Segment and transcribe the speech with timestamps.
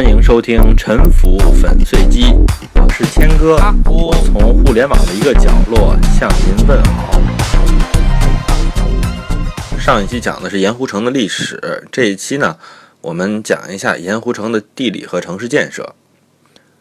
[0.00, 2.22] 欢迎收听《沉浮粉碎机》，
[2.74, 7.20] 我是谦哥，我从互联网的一个角落向您问好。
[9.78, 12.56] 上一期讲的是盐湖城的历史，这一期呢，
[13.02, 15.94] 我们讲一下盐湖城的地理和城市建设。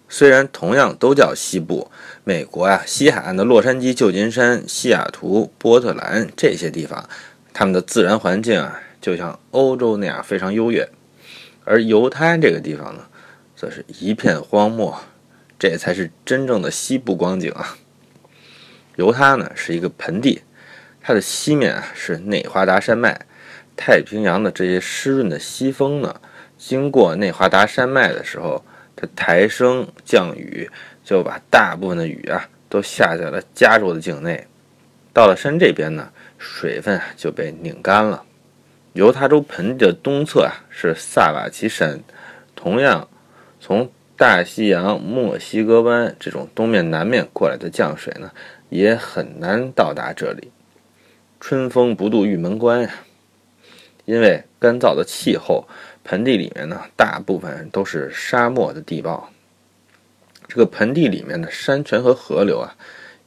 [0.08, 1.92] 虽然同样都叫西部，
[2.24, 7.04] 美国啊，西海岸的洛杉矶、旧金山、西雅图、波特兰这些地方，
[7.52, 10.88] 他们的自然环境啊，就像欧洲那样非常优越。
[11.66, 13.02] 而犹他这个地方呢，
[13.60, 14.98] 则是一片荒漠，
[15.60, 17.76] 这才是真正的西部光景啊。
[18.96, 20.44] 犹他呢是一个盆地，
[21.02, 23.26] 它的西面啊是内华达山脉，
[23.76, 26.22] 太平洋的这些湿润的西风呢，
[26.58, 28.64] 经过内华达山脉的时候，
[28.96, 30.72] 它抬升降雨，
[31.04, 34.48] 就把大部分的雨啊都下在了加州的境内。
[35.12, 38.24] 到了山这边呢，水分就被拧干了。
[38.94, 42.02] 犹他州盆地的东侧啊是萨瓦奇山，
[42.56, 43.10] 同样
[43.60, 48.32] 从大西洋、墨西哥湾这种东面、南面过来的降水呢，
[48.70, 50.52] 也很难到达这里。
[51.40, 52.90] 春风不度玉门关呀，
[54.06, 55.68] 因为干燥的气候，
[56.04, 59.30] 盆地里面呢大部分都是沙漠的地貌。
[60.48, 62.76] 这个盆地里面的山泉和河流啊，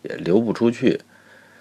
[0.02, 1.00] 也流不出去，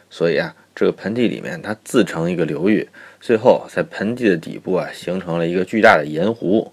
[0.10, 0.56] 所以啊。
[0.74, 2.88] 这个盆地里面，它自成一个流域，
[3.20, 6.72] 最后在盆地的底部啊，形成了一个巨大的盐湖。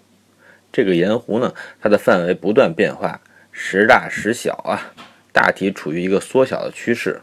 [0.73, 3.21] 这个盐湖呢，它的范围不断变化，
[3.53, 4.93] 时大时小啊，
[5.33, 7.21] 大体处于一个缩小的趋势。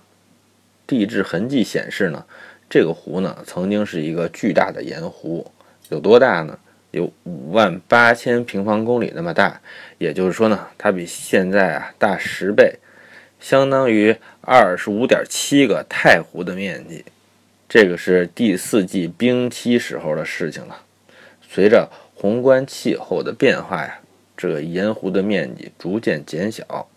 [0.88, 2.26] 地质痕迹显示呢，
[2.70, 5.52] 这个湖呢，曾经是一个巨大的盐湖，
[5.90, 6.60] 有多大呢？
[6.92, 9.60] 有五万八千平方公里那么大，
[9.98, 12.80] 也就是说呢，它比现在啊大十倍。
[13.38, 17.04] 相当于二十五点七个太湖的面积，
[17.68, 20.84] 这个是第四纪冰期时候的事情了。
[21.48, 24.00] 随着宏观气候的变化呀，
[24.36, 26.88] 这个盐湖的面积逐渐减小。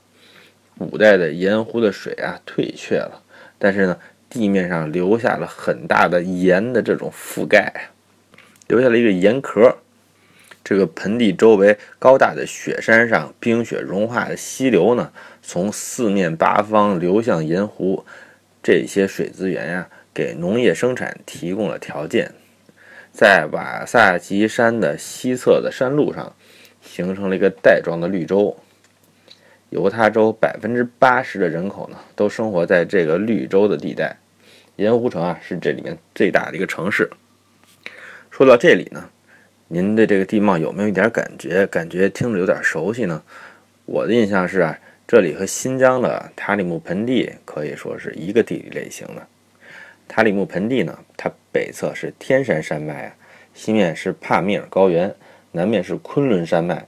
[0.79, 3.21] 古代的盐湖的水啊退却了，
[3.59, 3.99] 但是呢，
[4.31, 7.91] 地面上留下了很大的盐的这种覆盖，
[8.69, 9.77] 留下了一个盐壳。
[10.62, 15.11] 这个盆地周围高大的雪山上，冰雪融化的溪流呢，
[15.43, 18.05] 从四面八方流向盐湖。
[18.62, 22.34] 这些水资源呀，给农业生产提供了条件。
[23.19, 26.33] 在瓦萨吉山的西侧的山路上，
[26.81, 28.56] 形成了一个带状的绿洲。
[29.71, 34.17] 犹他州百分之八十的人口呢，都生活在这个绿洲的地带。
[34.77, 37.11] 盐湖城啊，是这里面最大的一个城市。
[38.31, 39.11] 说到这里呢。
[39.67, 41.67] 您对这个地貌有没有一点感觉？
[41.67, 43.21] 感觉听着有点熟悉呢？
[43.84, 44.78] 我的印象是啊，
[45.09, 49.27] 这里和新疆的塔里木盆地可以说是一个地理类型的。
[50.09, 53.15] 塔里木盆地呢，它北侧是天山山脉啊，
[53.55, 55.15] 西面是帕米尔高原，
[55.53, 56.87] 南面是昆仑山脉，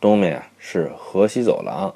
[0.00, 1.92] 东面啊是河西走廊。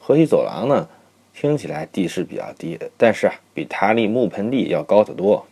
[0.00, 0.88] 河西走廊呢，
[1.34, 5.46] 听起来地势比较低，但是啊，比塔里木盆地要高得多。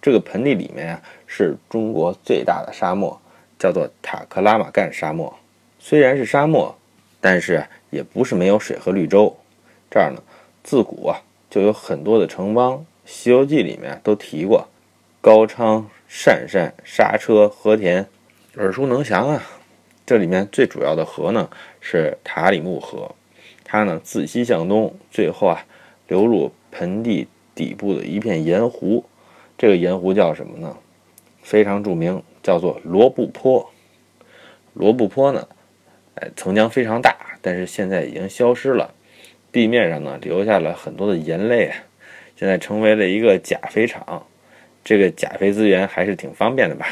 [0.00, 3.20] 这个盆地里面啊，是中国最大的沙漠。
[3.56, 5.32] 叫做塔克拉玛干沙漠，
[5.78, 6.76] 虽然是沙漠，
[7.18, 9.34] 但是也不是没有水和绿洲。
[9.90, 10.20] 这儿呢，
[10.62, 14.68] 自古啊就有很多的城邦，《西游记》里面都提过
[15.20, 18.06] 高昌、鄯善、莎车、和田，
[18.56, 19.42] 耳熟能详啊。
[20.06, 21.48] 这里面最主要的河呢
[21.80, 23.14] 是塔里木河，
[23.64, 25.64] 它呢自西向东，最后啊
[26.08, 29.04] 流入盆地底部的一片盐湖。
[29.56, 30.76] 这个盐湖叫什么呢？
[31.42, 32.22] 非常著名。
[32.44, 33.70] 叫做罗布泊，
[34.74, 35.48] 罗布泊呢，
[36.16, 38.92] 哎，曾经非常大，但是现在已经消失了。
[39.50, 41.72] 地面上呢，留下了很多的盐类，
[42.36, 44.26] 现在成为了一个钾肥厂。
[44.84, 46.86] 这个钾肥资源还是挺方便的吧？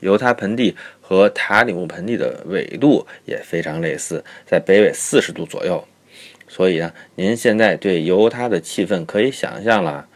[0.00, 5.82] 犹他盆地和塔里木盆地的纬度也非常类似，在北纬四十度左右。
[6.46, 10.06] 所以啊，您现在对犹他的气氛可以想象了。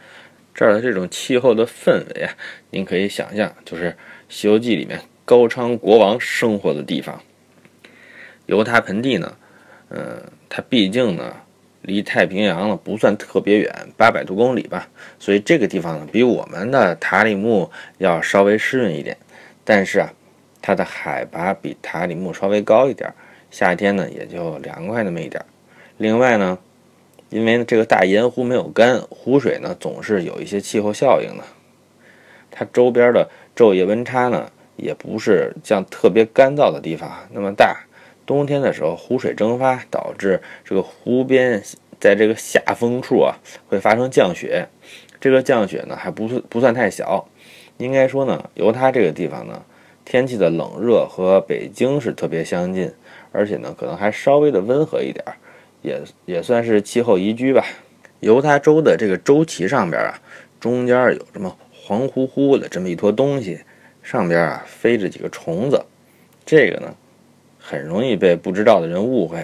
[0.53, 2.33] 这儿的这种气候的氛围啊，
[2.69, 3.91] 您可以想象，就是
[4.29, 7.21] 《西游记》里面高昌国王生活的地方。
[8.45, 9.37] 犹他盆地呢，
[9.89, 11.35] 嗯，它毕竟呢
[11.81, 14.87] 离太平洋呢不算特别远，八百多公里吧，
[15.19, 19.17] 所以这个地方呢比我们的塔里木要稍微湿润一点。
[19.63, 20.13] 但是啊，
[20.61, 23.13] 它的海拔比塔里木稍微高一点，
[23.51, 25.43] 夏天呢也就凉快那么一点。
[25.97, 26.57] 另外呢。
[27.31, 31.43] 因为这个大盐湖没有干，湖水呢总是有一些气候效应的。
[32.49, 37.85] 它周边的昼夜温差呢，也不是像特别干燥的地方那么大。
[38.29, 41.63] 冬天的时候，湖水蒸发导致这个湖边
[41.99, 44.67] 在这个下风处啊会发生降雪。
[45.19, 47.27] 这个降雪呢还不算不算太小，
[47.77, 49.63] 应该说呢，犹他这个地方呢，
[50.05, 52.93] 天气的冷热和北京是特别相近，
[53.31, 55.25] 而且呢，可能还稍微的温和一点，
[55.81, 57.65] 也也算是气候宜居吧。
[58.19, 60.21] 犹他州的这个州旗上边啊，
[60.59, 63.61] 中间有这么黄乎乎的这么一坨东西，
[64.03, 65.83] 上边啊飞着几个虫子，
[66.45, 66.93] 这个呢
[67.69, 69.43] 很容易被不知道的人误会。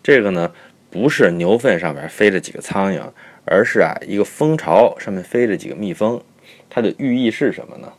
[0.00, 0.52] 这个呢
[0.90, 3.02] 不是牛粪上面飞着几个苍蝇，
[3.44, 6.22] 而是啊一个蜂巢上面飞着几个蜜蜂。
[6.68, 7.92] 它的寓意是什么呢？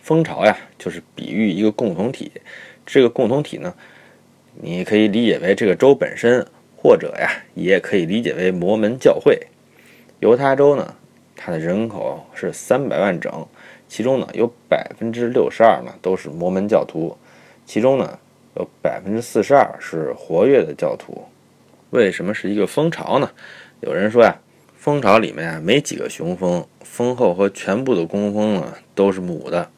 [0.00, 2.32] 蜂巢呀，就是比喻一个共同体。
[2.84, 3.72] 这个共同体呢，
[4.54, 6.44] 你可以理解为这个州本身。
[6.78, 9.48] 或者呀，也可以理解为摩门教会。
[10.20, 10.94] 犹他州呢，
[11.34, 13.44] 它的人口是三百万整，
[13.88, 17.16] 其中呢有百分之六十二呢都是摩门教徒，
[17.66, 18.18] 其中呢
[18.54, 21.26] 有百分之四十二是活跃的教徒。
[21.90, 23.30] 为什么是一个蜂巢呢？
[23.80, 24.34] 有人说呀，
[24.78, 29.70] 蜂巢里面啊没几个雄蜂，蜂后和全部的工蜂呢都是母的，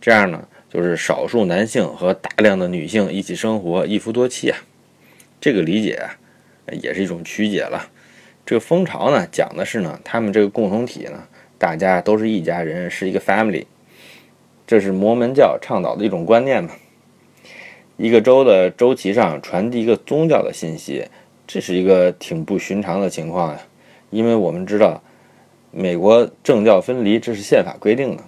[0.00, 4.58] 这样呢就是少数男性和大量的女性一起生活，一夫多妻啊。
[5.40, 6.16] 这个理解啊。
[6.80, 7.90] 也是一种曲解了。
[8.46, 11.26] 这个蜂巢呢，讲的是呢，他们这个共同体呢，
[11.58, 13.66] 大家都是一家人，是一个 family。
[14.68, 16.70] 这是摩门教倡导的一种观念嘛。
[18.00, 21.04] 一个州的州旗上传递一个宗教的信息，
[21.46, 23.60] 这是一个挺不寻常的情况呀。
[24.08, 25.02] 因为我们知道，
[25.70, 28.22] 美国政教分离，这是宪法规定的。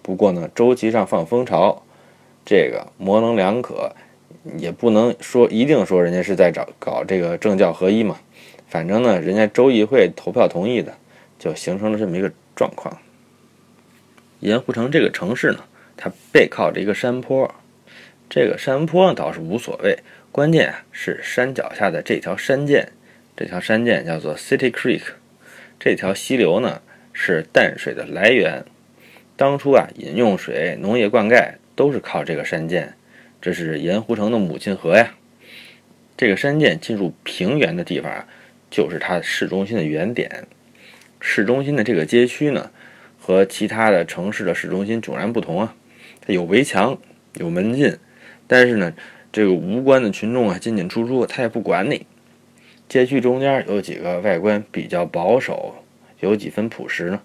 [0.00, 1.82] 不过呢，州旗上放蜂巢，
[2.46, 3.92] 这个模棱两可。
[4.56, 8.18] 也不能说一定说人家是在找搞这个政教合一嘛，
[8.68, 10.94] 反正呢，人家州议会投票同意的，
[11.38, 12.94] 就形成了这么一个状况。
[14.40, 15.60] 盐湖城这个城市呢，
[15.96, 17.50] 它背靠着一个山坡，
[18.28, 19.98] 这个山坡倒是无所谓，
[20.32, 22.86] 关键啊是山脚下的这条山涧，
[23.36, 25.02] 这条山涧叫做 City Creek，
[25.78, 26.82] 这条溪流呢
[27.12, 28.64] 是淡水的来源，
[29.36, 32.94] 当初啊饮用水、农业灌溉都是靠这个山涧。
[33.40, 35.14] 这是盐湖城的母亲河呀，
[36.16, 38.26] 这个山涧进入平原的地方啊，
[38.70, 40.46] 就是它市中心的原点。
[41.20, 42.70] 市中心的这个街区呢，
[43.20, 45.76] 和其他的城市的市中心迥然不同啊，
[46.26, 46.98] 它有围墙，
[47.34, 47.98] 有门禁，
[48.46, 48.94] 但是呢，
[49.32, 52.06] 这个无关的群众啊进进出出，他也不管你。
[52.88, 55.74] 街区中间有几个外观比较保守，
[56.20, 57.20] 有几分朴实呢，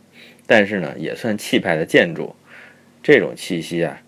[0.48, 2.36] 但是呢，也算气派的建筑。
[3.04, 4.02] 这种气息啊，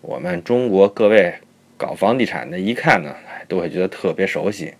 [0.00, 1.34] 我们中国各位。
[1.78, 3.16] 搞房地产的，一看呢，
[3.48, 4.74] 都会觉得特别熟悉。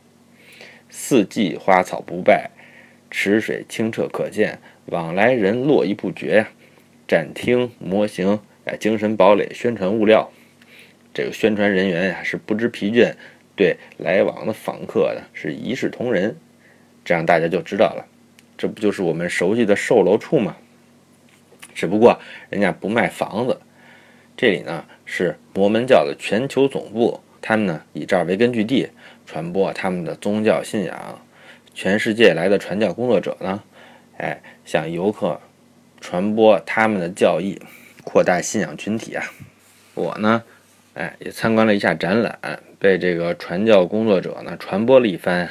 [0.88, 2.48] 四季花草不败，
[3.10, 6.48] 池水清澈可见，往来人络绎不绝呀。
[7.08, 10.30] 展厅、模型、哎，精神堡垒、宣传物料，
[11.14, 13.12] 这个宣传人员呀是不知疲倦，
[13.54, 16.36] 对来往的访客呢是一视同仁。
[17.04, 18.06] 这样大家就知道了，
[18.56, 20.56] 这不就是我们熟悉的售楼处吗？
[21.74, 22.20] 只不过
[22.50, 23.60] 人家不卖房子。
[24.36, 28.88] 这里呢是摩门教的全球总部，他们呢以这儿为根据地
[29.26, 31.20] 传播他们的宗教信仰。
[31.74, 33.62] 全世界来的传教工作者呢，
[34.18, 35.40] 哎，向游客
[36.00, 37.60] 传播他们的教义，
[38.04, 39.24] 扩大信仰群体啊。
[39.94, 40.42] 我呢，
[40.94, 42.38] 哎，也参观了一下展览，
[42.78, 45.48] 被这个传教工作者呢传播了一番。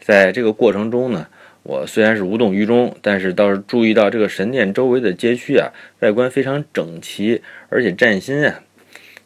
[0.00, 1.28] 在这个过程中呢。
[1.64, 5.70] 我虽然是无动于衷，但是倒是注意到这个神殿周围的街区啊，
[6.00, 8.60] 外观非常整齐，而且崭新啊。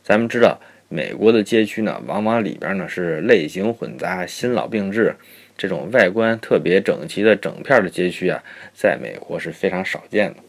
[0.03, 0.61] 咱们知道，
[0.91, 5.17] 美国的街区呢，往往里边呢是类型混杂、新老并置，
[5.57, 8.45] 这种外观特别整齐的整片的街区啊，
[8.75, 10.41] 在美国是非常少见的。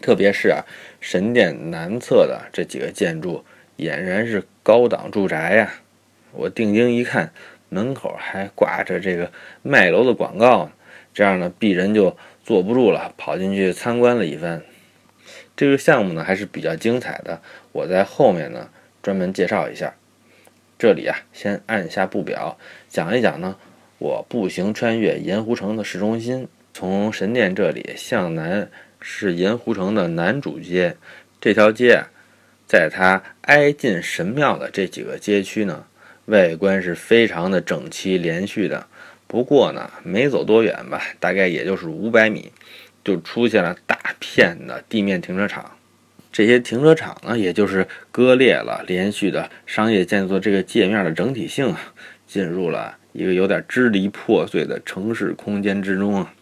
[0.00, 0.64] 特别是啊，
[1.02, 3.44] 神殿南侧的这几个建筑，
[3.78, 5.72] 俨然是高档住宅呀。
[6.32, 7.32] 我定睛一看，
[7.70, 9.32] 门口还挂着这个
[9.62, 10.72] 卖楼的广告呢。
[11.14, 14.62] 这样呢，鄙人就坐不住了，跑进去参观了一番。
[15.56, 17.40] 这个项目呢还是比较精彩的，
[17.72, 18.68] 我在后面呢
[19.02, 19.94] 专门介绍一下。
[20.78, 22.56] 这里啊，先按下不表，
[22.88, 23.56] 讲一讲呢，
[23.98, 28.70] 我步行穿越盐湖城的市中心，从神殿这里向南
[29.00, 30.96] 是盐湖城的南主街。
[31.40, 32.10] 这条街啊，
[32.68, 35.86] 在它挨近神庙的这几个街区呢，
[36.26, 38.86] 外观是非常的整齐连续的。
[39.26, 42.52] 不过呢，没走多远吧，大概也就是五百米，
[43.02, 45.72] 就出现了大片的地面停车场。
[46.30, 51.80] 这些停车场呢，也就是割裂了连续的商业建筑这个界面的整体性啊，
[52.26, 56.34] 进入了一个有点支离破碎的城市空间之中啊。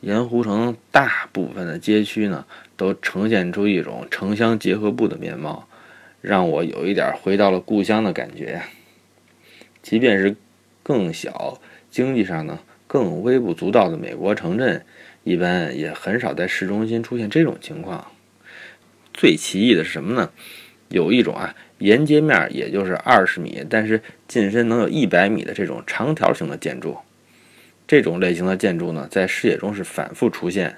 [0.00, 2.44] 盐湖城大部分的街区呢，
[2.76, 5.68] 都呈现出一种城乡结合部的面貌，
[6.20, 8.62] 让我有一点回到了故乡的感觉。
[9.82, 10.36] 即便是。
[10.86, 14.84] 更小、经济上呢更微不足道的美国城镇，
[15.22, 18.06] 一般也很少在市中心出现这种情况。
[19.14, 20.30] 最奇异的是什么呢？
[20.90, 26.98] 有一种啊沿街面也就是二十米，但是进深能有一百米的这种长条形的建筑。
[27.88, 30.76] 这种类型的建筑呢，在视野中是反复出现。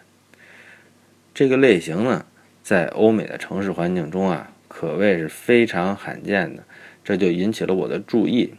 [1.37, 2.25] 这个类型呢，
[2.63, 6.65] 在欧美的城市环境中啊，可谓是非常罕见的，
[7.05, 8.55] 这就引起了我的注意。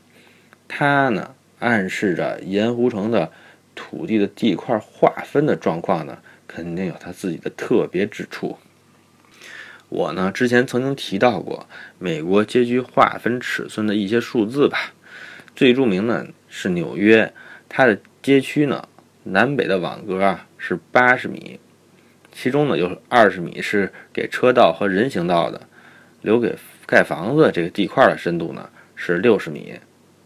[0.67, 3.31] 它呢，暗示着盐湖城的
[3.73, 8.59] 土地的地块划分的状况呢，肯定有它自己的特别之处。
[9.89, 11.67] 我呢，之前曾经提到过
[11.97, 14.93] 美国街区划分尺寸的一些数字吧，
[15.55, 17.33] 最著名的是纽约，
[17.67, 17.97] 它的。
[18.19, 18.89] 街区呢，
[19.23, 21.61] 南北的网格啊是八十米，
[22.39, 25.59] 其中呢有二十米是给车道和人行道的，
[26.21, 29.73] 留给盖房子这个地块的深度呢是六十米。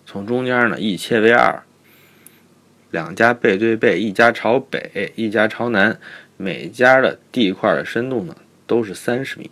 [0.05, 1.63] 从中间呢一切为二，
[2.89, 5.97] 两家背对背，一家朝北，一家朝南，
[6.35, 8.35] 每家的地块的深度呢
[8.67, 9.49] 都是三十米。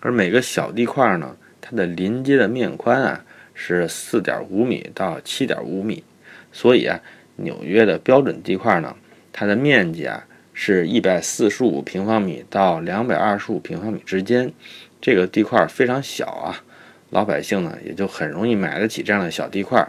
[0.00, 3.24] 而每个小地块呢，它的临街的面宽啊
[3.54, 6.02] 是四点五米到七点五米。
[6.50, 7.00] 所以啊，
[7.36, 8.96] 纽约的标准地块呢，
[9.32, 10.24] 它的面积啊
[10.60, 14.52] 是一百四十五平方米到两百二十五平方米之间，
[15.00, 16.64] 这个地块非常小啊，
[17.10, 19.88] 老百姓呢也就很容易买得起这样的小地块。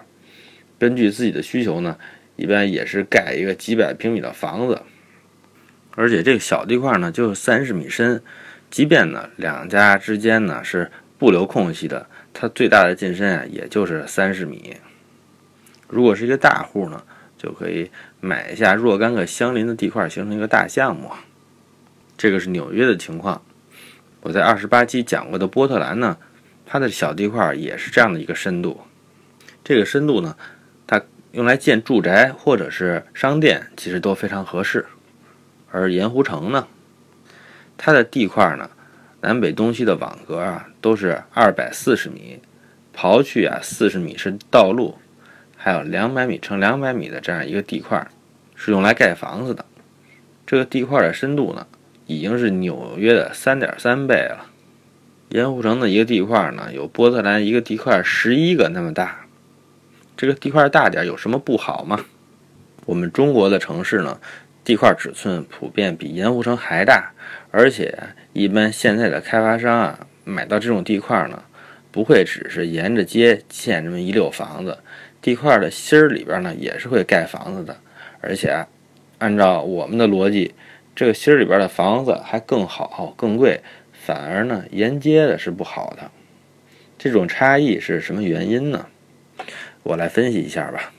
[0.77, 1.97] 根据自己的需求呢，
[2.35, 4.83] 一般也是盖一个几百平米的房子，
[5.95, 8.21] 而且这个小地块呢就是三十米深，
[8.69, 14.75] 即便呢两家之间呢是不留空隙的，它最大的进深啊也就是三十米。
[15.87, 17.03] 如果是一个大户呢，
[17.39, 17.89] 就可以
[18.21, 21.11] 买下若干个相邻的地块，形成一个大项目。
[22.17, 23.41] 这个是纽约的情况。
[24.21, 26.17] 我在二十八期讲过的波特兰呢，
[26.65, 28.81] 它的小地块也是这样的一个深度。
[29.63, 30.35] 这个深度呢，
[30.85, 34.85] 它用来建住宅或者是商店，其实都非常合适。
[35.71, 36.67] 而盐湖城呢，
[37.77, 38.69] 它的地块呢，
[39.21, 42.41] 南北东西的网格啊，都是二百四十米，
[42.93, 44.97] 刨去啊四十米是道路。
[45.61, 48.07] 还有两百米乘两百米的这样一个地块，
[48.55, 49.65] 是用来盖房子的。
[50.47, 51.67] 这个地块的深度呢，
[52.05, 54.45] 已经是纽约的三点三倍了。
[55.27, 59.25] 盐湖城的一个地块呢，有波特兰一个地块十一个那么大。
[60.15, 62.05] 这个地块大点有什么不好吗？
[62.85, 64.17] 我们中国的城市呢，
[64.63, 67.11] 地块尺寸普遍比盐湖城还大，
[67.51, 67.95] 而且
[68.31, 71.43] 一般现在的开发商啊，买到这种地块呢，
[71.91, 74.77] 不会只是沿着街建这么一溜房子。
[75.21, 77.75] 地块的心儿里边呢，也是会盖房子的，
[78.21, 78.65] 而且
[79.17, 80.53] 按照我们的逻辑，
[80.95, 83.61] 这个心儿里边的房子还更好、更贵，
[83.91, 86.09] 反而呢沿街的是不好的。
[86.97, 88.87] 这种差异是什么原因呢？
[89.83, 90.93] 我来分析一下吧。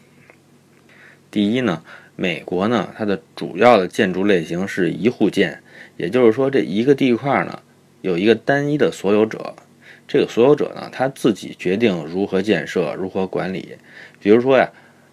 [1.30, 1.82] 第一呢，
[2.16, 5.62] 美国呢它的主要的建筑类型是一户建，
[5.96, 7.60] 也就是说这一个地块呢
[8.00, 9.54] 有一个单一的所有者。
[10.08, 13.76] 这个所有者呢，他自己决定如何建设、如何管理。
[14.20, 14.70] 比如说呀，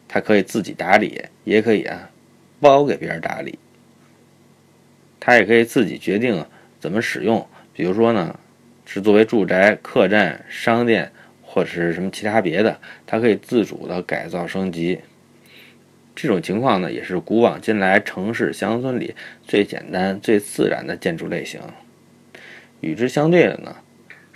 [0.07, 2.09] 他可以自己打理，也可以啊
[2.59, 3.57] 包给别人打理。
[5.19, 6.45] 他也可以自己决定
[6.79, 7.47] 怎么使用。
[7.73, 8.37] 比如说呢，
[8.85, 11.11] 是作为住宅、客栈、商店
[11.41, 14.99] 或者是什么其他别的，他可以自主的改造升级。
[16.15, 21.61] 这种情况呢，也是古往今来城市乡村里最简单、最自然的建筑类型。
[22.81, 23.75] 与之相对的呢。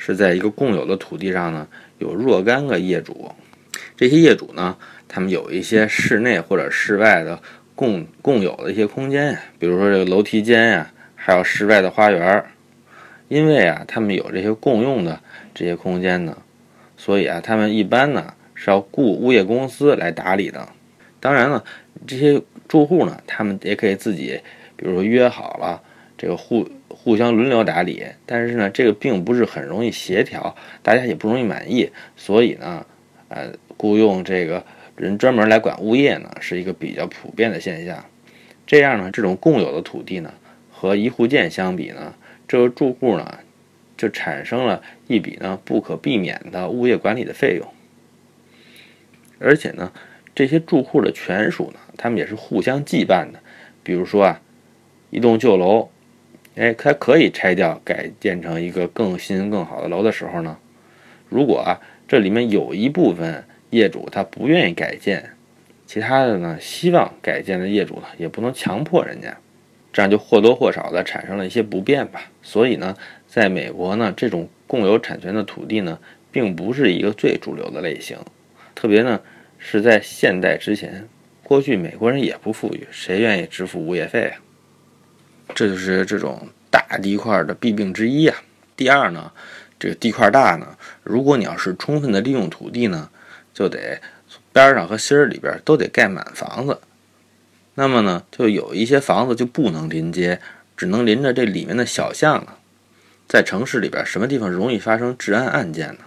[0.04, 1.68] 是在一个共有的土地上呢，
[2.00, 3.32] 有若干个业主，
[4.02, 4.76] 这些业主呢，
[5.08, 7.40] 他们有一些室内或者室外的
[7.76, 12.44] 共共有的一些空间呀，比如说这个楼梯间呀，还有室外的花园。
[13.28, 15.22] 因为啊，他们有这些共用的
[15.54, 16.36] 这些空间呢，
[16.98, 20.68] 所以啊，他们一般呢是要雇物业公司来打理的。
[21.20, 21.64] 当然了，
[22.08, 24.42] 这些住户呢，他们也可以自己，
[24.76, 25.80] 比如说约好了
[26.18, 26.68] 这个互。
[26.90, 32.86] 互相轮流打理，但是呢，这个并不是很容易协调，大家也不容易满意，所以呢，
[33.30, 34.64] 呃，雇佣这个
[34.96, 38.06] 人专门来管物业呢，是一个比较普遍的现象。
[38.68, 40.32] 这样呢，这种共有的土地呢，
[40.72, 42.14] 和一户建相比呢，
[42.48, 43.40] 这个住户呢，
[43.98, 47.68] 就产生了一笔呢不可避免的物业管理的费用。
[49.40, 49.92] 而且呢，
[50.36, 53.40] 这些住户的权属呢，他们也是互相羁绊的。
[53.82, 54.40] 比如说啊，
[55.10, 55.90] 一栋旧楼。
[56.56, 60.58] 哎，它可以拆掉，改建成一个更新更好的楼的时候呢，
[61.30, 65.32] 如果啊这里面有一部分业主他不愿意改建，
[65.88, 69.36] 其他的呢希望改建的业主呢也不能强迫人家，
[69.92, 72.30] 这样就或多或少的产生了一些不便吧。
[72.42, 72.96] 所以呢，
[73.28, 75.98] 在美国呢，这种共有产权的土地呢，
[76.32, 78.18] 并不是一个最主流的类型，
[78.76, 79.20] 特别呢
[79.58, 81.08] 是在现代之前，
[81.44, 84.40] 过去美国人也不富裕，谁愿意支付物业费啊？
[85.54, 88.38] 这就是这种大地块的弊病之一啊。
[88.78, 89.32] 第二呢，
[89.78, 93.10] 这个地块大呢，如果你要是充分的利用土地呢，
[93.54, 94.02] 就得
[94.54, 96.80] 边上和心儿里边都得盖满房子。
[97.76, 100.42] 那么呢，就有一些房子就不能临街，
[100.76, 102.58] 只能临着这里面的小巷了。
[103.28, 106.00] 在城市里边，什么地方容易发生治安案件呢？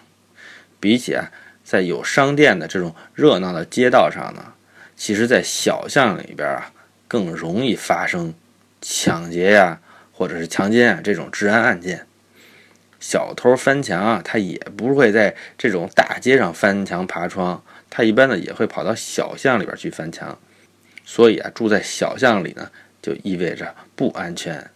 [0.79, 1.31] 比起啊，
[1.65, 4.53] 在有商店的这种热闹的街道上呢，
[4.95, 6.71] 其实，在小巷里边啊，
[7.09, 8.35] 更容易发生
[8.83, 9.81] 抢劫呀，
[10.13, 12.07] 或者是强奸啊这种治安案件。
[13.07, 20.39] 小偷翻墙啊，他也不会在这种大街上翻墙爬窗，他一般呢也会跑到小巷里边去翻墙。
[21.05, 22.71] 所以啊，住在小巷里呢，
[23.03, 24.71] 就意味着不安全。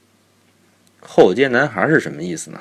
[1.01, 2.61] 后街男孩是什么意思呢？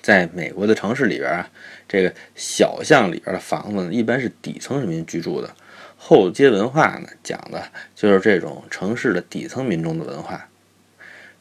[0.00, 1.50] 在美国的城市里边啊，
[1.86, 5.54] 这个小巷里边的房子呢，一般是底层人民居住的。
[5.98, 7.62] 后街文化呢，讲的
[7.94, 10.48] 就是这种城市的底层民众的文化。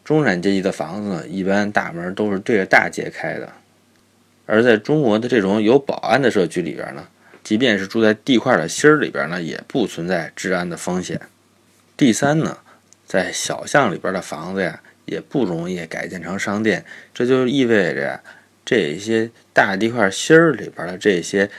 [0.04, 3.52] 中产阶级的房子，一般大门都是对着大街开的。
[4.46, 7.08] 而在中国的这种有保安的社区里边呢。
[7.44, 11.20] 即便是住在地块的心儿里边呢，也不存在治安的风险。
[11.98, 12.60] 第三呢，
[13.08, 18.22] 在小巷里边的房子呀，也不容易改建成商店，这就意味着呀，
[18.64, 21.50] 这些大地块心儿里边的这些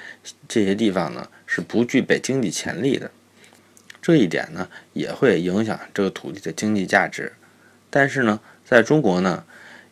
[0.47, 3.11] 这些地方呢，是不具备经济潜力的。
[4.01, 7.33] 这一点呢，也会影响这个土地的经济价值。
[7.95, 9.45] 但是呢，在中国呢，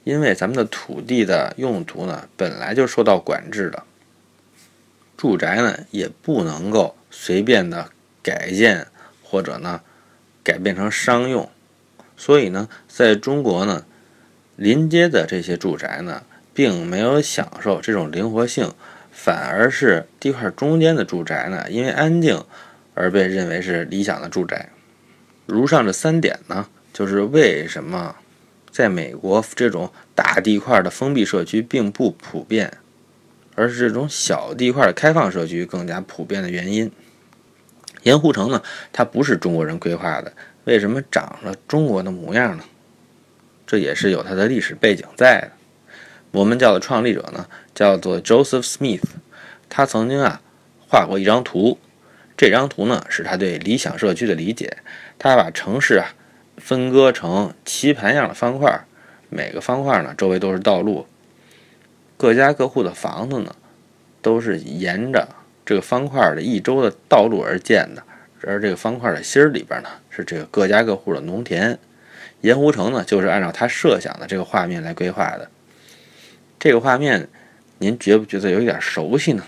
[0.05, 3.85] 因为咱们的土地的用途呢，本来就受到管制的。
[5.19, 7.91] 住宅呢也不能够随便的
[8.23, 8.87] 改建
[9.23, 9.83] 或者呢
[10.43, 11.51] 改变成商用，
[12.17, 13.85] 所以呢，在中国呢，
[14.57, 16.23] 临街的这些住宅呢，
[16.55, 18.73] 并没有享受这种灵活性，
[19.13, 22.43] 反而是地块中间的住宅呢，因为安静
[22.95, 24.71] 而被认为是理想的住宅。
[25.45, 28.17] 如上这三点呢，就是为什么
[28.71, 32.73] 在美国这种大地块的封闭社区并不普遍。
[33.57, 36.91] 而是这种小地块的开放社区更加普遍的原因。
[38.05, 40.33] 盐湖城呢，它不是中国人规划的，
[40.65, 42.65] 为什么长了中国的模样呢？
[43.67, 45.51] 这也是有它的历史背景在的。
[46.31, 49.03] 摩门教的创立者呢，叫做 Joseph Smith，
[49.69, 50.41] 他曾经啊
[50.89, 51.79] 画过一张图，
[52.39, 54.79] 这张图呢是他对理想社区的理解。
[55.19, 56.15] 他把城市啊
[56.61, 58.85] 分割成棋盘样的方块，
[59.29, 61.07] 每个方块呢周围都是道路。
[62.17, 63.57] 各家各户的房子呢，
[64.21, 65.27] 都是沿着
[65.65, 68.03] 这个方块的一周的道路而建的，
[68.43, 71.79] 而这个方块的心里边呢，是这个各家各户的农田。
[72.43, 75.51] 盐湖城呢，就是按照他设想的这个画面来规划的。
[76.59, 77.29] 这个画面，
[77.79, 79.45] 您觉不觉得有一点熟悉呢？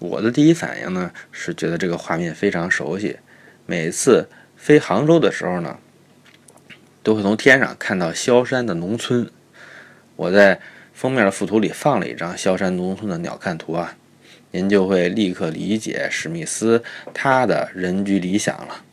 [0.00, 3.16] 我的第一反应呢，是觉得这个画面非常熟悉。
[3.66, 5.78] 每次飞杭州的时候呢，
[7.02, 9.30] 都会从天上看到萧山的农村。
[10.16, 10.60] 我在。
[10.94, 13.96] 封面的附图里放了一张萧山农村的鸟瞰图啊，
[14.52, 18.84] 您就会立刻理解史密斯他的人居理想了。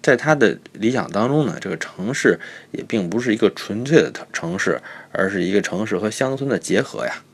[0.00, 2.38] 在他的理想当中呢，这个城市
[2.70, 7.24] 也并不是一个纯粹的城市，而是一个城市和乡村的结合呀。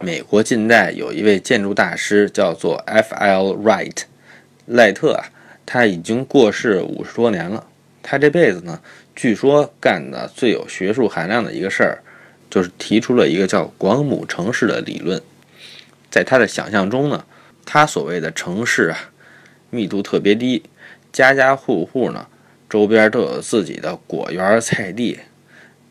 [0.00, 3.54] 美国近代有一位建筑大师叫做 F.L.
[3.54, 4.02] Wright，
[4.66, 5.24] 赖特啊，
[5.66, 7.66] 他已经过世五十多年了。
[8.08, 8.80] 他这辈子呢。
[9.14, 11.98] 据说干的最有学术含量的一个事儿，
[12.48, 15.20] 就是提出了一个叫“广母城市”的理论。
[16.08, 17.24] 在他的想象中呢，
[17.66, 19.10] 他所谓的城市啊，
[19.70, 20.62] 密度特别低，
[21.12, 22.28] 家家户户呢
[22.70, 25.18] 周边都有自己的果园菜地，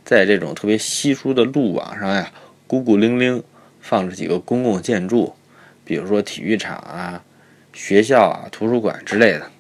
[0.06, 2.32] 在这种特别稀疏的路网上呀，
[2.66, 3.44] 孤孤零零
[3.82, 5.36] 放着几个公共建筑，
[5.84, 7.22] 比如说体育场啊、
[7.74, 9.52] 学校啊、图书馆之类的，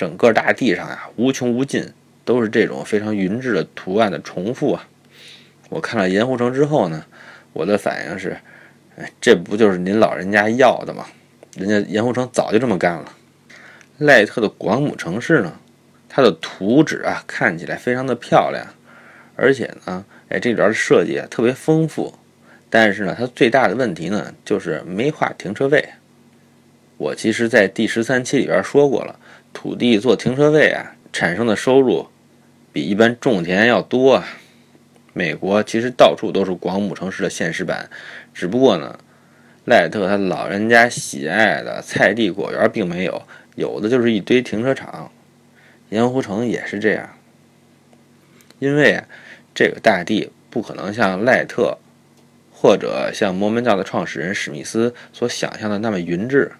[0.00, 1.92] 整个大地上呀无穷无尽。
[2.22, 4.86] 都是这种非常匀质的图案的重复啊！
[5.68, 7.04] 我看了盐湖城之后呢，
[7.52, 8.36] 我的反应是，
[8.96, 11.06] 哎，这不就是您老人家要的吗？
[11.56, 13.12] 人家盐湖城早就这么干了。
[13.98, 15.58] 赖特的广母城市呢，
[16.08, 18.64] 它的图纸啊看起来非常的漂亮，
[19.34, 22.14] 而且呢，哎，这里边的设计啊特别丰富。
[22.68, 25.84] 但是呢，它最大的问题呢就是没画停车位。
[26.96, 29.18] 我其实，在第十三期里边说过了，
[29.52, 30.94] 土地做停车位啊。
[31.12, 32.06] 产生的收入
[32.72, 34.24] 比一般种田要多啊！
[35.12, 37.90] 美国其实到处都是广母城市的现实版，
[38.32, 38.96] 只不过呢，
[39.64, 43.22] 赖特他老人家喜爱的菜地果园并没有，
[43.56, 45.10] 有的就是一堆停车场。
[45.88, 47.10] 盐湖城也是这样，
[48.60, 49.02] 因为
[49.52, 51.76] 这个大地不可能像赖特
[52.52, 56.52] 或者像摩门教的创始人史密斯所想象的那么匀质。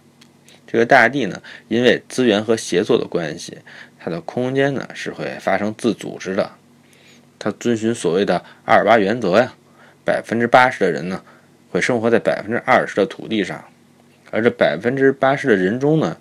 [0.70, 3.59] 这个大地呢，因为资源和协作的关系。
[4.02, 6.50] 它的空间呢是会发生自组织的，
[7.38, 9.52] 它遵循所谓的二八原则呀，
[10.06, 11.22] 百分之八十的人呢，
[11.70, 13.62] 会生活在百分之二十的土地上，
[14.30, 16.16] 而这百分之八十的人中呢，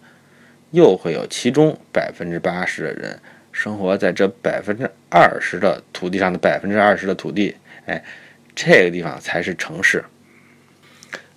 [0.72, 3.18] 又会有其中百分之八十的人
[3.54, 8.04] 生活在这百分之二十的土地上的百分之二十的土地，哎，
[8.54, 10.04] 这个地方才是城市。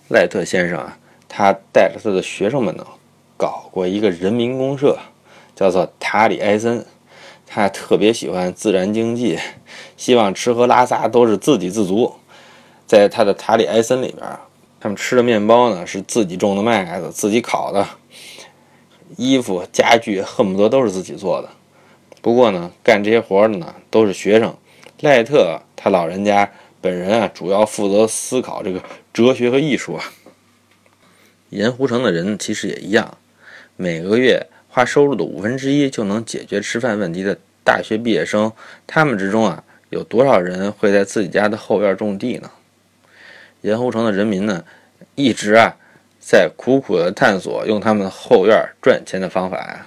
[0.08, 0.98] 赖特先生啊，
[1.28, 2.84] 他带着他的学生们呢，
[3.42, 4.96] 搞过一个人民公社，
[5.56, 6.86] 叫做塔里埃森。
[7.44, 9.36] 他特别喜欢自然经济，
[9.96, 12.14] 希望吃喝拉撒都是自给自足。
[12.86, 14.24] 在他的塔里埃森里边，
[14.78, 17.84] 他们吃的面包呢是自己种的麦子，自己烤的；
[19.16, 21.48] 衣服、家具恨不得都是自己做的。
[22.20, 24.54] 不过呢，干这些活的呢都是学生。
[25.00, 26.48] 赖特他老人家
[26.80, 28.80] 本人啊，主要负责思考这个
[29.12, 30.04] 哲学和艺术啊。
[31.50, 33.18] 盐湖城的人其实也一样，
[33.76, 34.46] 每个月。
[34.74, 38.50] 花收入的五分之一就能解决吃饭问题的大学毕业生，
[38.86, 42.50] 他们之中啊，有多少人会在自己家的后院种地呢？
[43.60, 44.64] 盐湖城的人民呢，
[45.14, 45.76] 一直啊，
[46.18, 49.86] 在苦苦的探索用他们的后院赚钱的方法呀，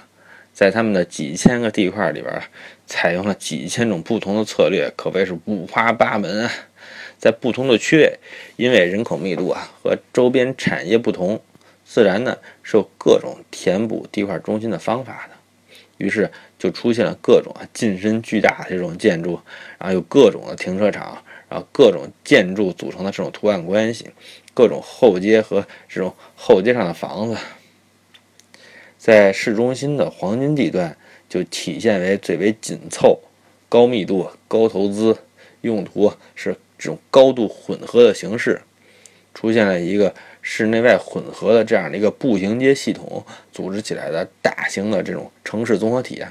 [0.52, 2.40] 在他们的几千个地块里边，
[2.86, 6.52] 采用了几千种不同的策略，可谓是五花八门啊。
[7.18, 8.20] 在不同的区位，
[8.54, 11.40] 因为人口密度啊和周边产业不同。
[11.88, 12.36] 自然呢
[12.68, 15.36] 是有各种填补地块中心的方法的，
[15.98, 19.38] 于是就出现了各种啊进深巨大的这种建筑，
[19.78, 24.10] 然后有各种的停车场，然后各种建筑组成的这种图案关系，
[24.52, 27.36] 各种后街和这种后街上的房子，
[28.98, 30.96] 在市中心的黄金地段
[31.28, 33.20] 就体现为最为紧凑、
[33.68, 35.16] 高密度、高投资，
[35.60, 38.60] 用途是这种高度混合的形式，
[39.32, 40.12] 出现了一个。
[40.48, 46.24] 室内外混合的这样的一个步行街系统组织起来的大型的这种城市综合体，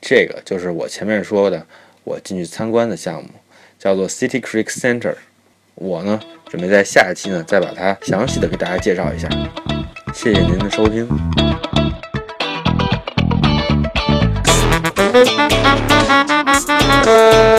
[0.00, 1.66] 这个就是我前面说的
[2.04, 3.28] 我进去参观的项目，
[3.76, 5.16] 叫做 City Creek Center。
[5.74, 9.28] 我呢准备在下一期呢再把它详细的给大家介绍一下。
[10.14, 11.08] 谢谢您的收听。